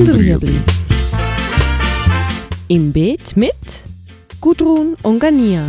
und 0.00 0.14
Rüebli. 0.14 0.58
Im 2.68 2.90
Beet 2.90 3.36
mit 3.36 3.52
Gudrun 4.40 4.96
und 5.02 5.18
Gania. 5.18 5.66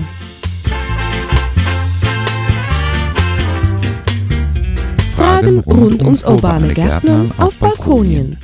Fragen 5.17 5.59
rund 5.59 6.01
ums 6.03 6.23
urbane 6.23 6.73
Gärtnern 6.73 7.33
auf 7.37 7.57
Balkonien. 7.57 8.37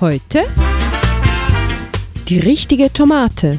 Heute 0.00 0.44
die 2.28 2.38
richtige 2.38 2.92
Tomate. 2.92 3.58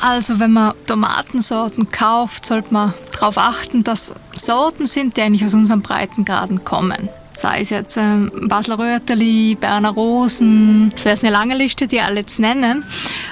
Also 0.00 0.38
wenn 0.40 0.52
man 0.52 0.72
Tomatensorten 0.86 1.90
kauft, 1.90 2.46
sollte 2.46 2.72
man 2.72 2.94
darauf 3.12 3.36
achten, 3.36 3.84
dass 3.84 4.14
Sorten 4.34 4.86
sind, 4.86 5.18
die 5.18 5.20
eigentlich 5.20 5.44
aus 5.44 5.52
unserem 5.52 5.82
Breitengraden 5.82 6.64
kommen. 6.64 7.10
Sei 7.36 7.60
es 7.60 7.70
jetzt 7.70 7.96
ähm, 7.96 8.30
Basler 8.48 8.78
Röteli, 8.78 9.56
Berner 9.60 9.90
Rosen, 9.90 10.90
das 10.90 11.04
wäre 11.04 11.18
eine 11.20 11.30
lange 11.30 11.56
Liste, 11.56 11.86
die 11.86 12.00
alle 12.00 12.20
jetzt 12.20 12.38
nennen. 12.38 12.84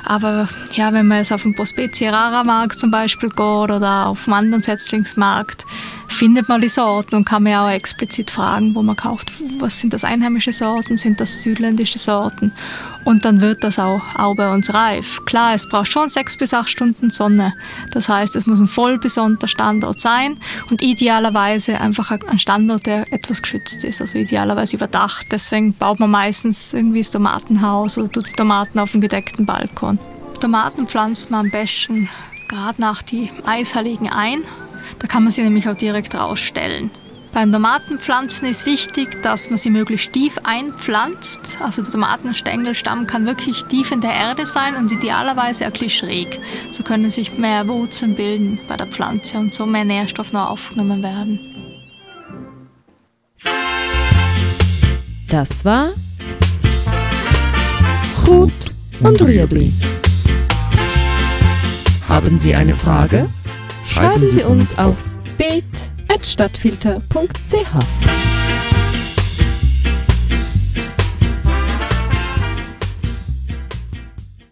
Aber 0.05 0.48
ja, 0.74 0.93
wenn 0.93 1.06
man 1.06 1.19
jetzt 1.19 1.33
auf 1.33 1.43
den 1.43 1.55
Prospecie 1.55 2.12
Rara 2.12 2.45
Markt 2.45 2.79
zum 2.79 2.91
Beispiel 2.91 3.29
geht 3.29 3.38
oder 3.38 4.07
auf 4.07 4.24
dem 4.24 4.33
anderen 4.33 4.62
Setzlingsmarkt, 4.62 5.65
findet 6.22 6.48
man 6.48 6.60
die 6.60 6.68
Sorten 6.68 7.16
und 7.16 7.24
kann 7.24 7.42
man 7.42 7.54
auch 7.54 7.68
explizit 7.68 8.30
fragen, 8.30 8.76
wo 8.76 8.82
man 8.82 8.94
kauft, 8.94 9.32
was 9.58 9.80
sind 9.80 9.92
das 9.92 10.04
einheimische 10.04 10.52
Sorten, 10.52 10.96
sind 10.96 11.20
das 11.20 11.42
südländische 11.42 11.98
Sorten 11.98 12.52
und 13.04 13.24
dann 13.24 13.40
wird 13.40 13.64
das 13.64 13.80
auch, 13.80 14.00
auch 14.16 14.36
bei 14.36 14.54
uns 14.54 14.72
reif. 14.72 15.20
Klar, 15.24 15.54
es 15.56 15.68
braucht 15.68 15.90
schon 15.90 16.10
sechs 16.10 16.36
bis 16.36 16.54
acht 16.54 16.68
Stunden 16.68 17.10
Sonne. 17.10 17.54
Das 17.90 18.08
heißt, 18.08 18.36
es 18.36 18.46
muss 18.46 18.60
ein 18.60 18.68
voll 18.68 18.98
besonnter 18.98 19.48
Standort 19.48 20.00
sein 20.00 20.38
und 20.70 20.80
idealerweise 20.80 21.80
einfach 21.80 22.12
ein 22.12 22.38
Standort, 22.38 22.86
der 22.86 23.12
etwas 23.12 23.42
geschützt 23.42 23.82
ist, 23.82 24.00
also 24.00 24.16
idealerweise 24.16 24.76
überdacht. 24.76 25.26
Deswegen 25.32 25.74
baut 25.74 25.98
man 25.98 26.12
meistens 26.12 26.73
irgendwie 26.73 27.01
das 27.01 27.10
Tomatenhaus 27.10 27.98
oder 27.98 28.12
tut 28.12 28.29
die 28.29 28.36
Tomaten 28.36 28.79
auf 28.79 28.92
dem 28.92 29.01
gedeckten 29.01 29.45
Balkon. 29.45 29.98
Tomaten 30.40 30.86
pflanzt 30.86 31.32
man 31.32 31.46
am 31.46 31.51
besten 31.51 32.09
gerade 32.46 32.80
nach 32.80 33.02
die 33.02 33.29
Eisheiligen 33.45 34.09
ein 34.09 34.38
da 34.99 35.07
kann 35.07 35.23
man 35.23 35.33
sie 35.33 35.43
nämlich 35.43 35.69
auch 35.69 35.77
direkt 35.77 36.15
rausstellen. 36.15 36.91
Beim 37.33 37.51
Tomatenpflanzen 37.51 38.47
ist 38.47 38.66
wichtig, 38.66 39.23
dass 39.23 39.49
man 39.49 39.57
sie 39.57 39.71
möglichst 39.71 40.13
tief 40.13 40.37
einpflanzt. 40.45 41.57
Also 41.61 41.80
der 41.80 41.91
Tomatenstängelstamm 41.91 43.07
kann 43.07 43.25
wirklich 43.25 43.65
tief 43.65 43.91
in 43.91 44.03
der 44.03 44.13
Erde 44.13 44.45
sein 44.45 44.77
und 44.77 44.93
idealerweise 44.93 45.65
ein 45.65 45.73
bisschen 45.73 45.88
schräg. 45.88 46.38
So 46.71 46.83
können 46.83 47.09
sich 47.09 47.38
mehr 47.38 47.66
Wurzeln 47.69 48.16
bilden 48.16 48.60
bei 48.69 48.77
der 48.77 48.87
Pflanze 48.87 49.38
und 49.38 49.55
so 49.55 49.65
mehr 49.65 49.87
Nährstoff 49.87 50.35
noch 50.35 50.51
aufgenommen 50.51 51.03
werden. 51.03 51.41
Das 55.29 55.65
war 55.65 55.88
Gut 58.27 58.53
und 59.01 59.21
Rüebli. 59.23 59.73
Haben 62.09 62.38
Sie 62.38 62.55
eine 62.55 62.75
Frage? 62.75 63.29
Schreiben 63.87 64.28
Sie 64.28 64.43
uns 64.43 64.77
auf 64.78 65.05
bet.stadtfilter.ch. 65.38 68.31